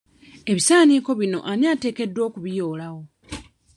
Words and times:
Ebisaaniiko 0.51 1.11
bino 1.19 1.39
ani 1.51 1.65
ateekeddwa 1.73 2.21
okubiyoolawo? 2.27 3.01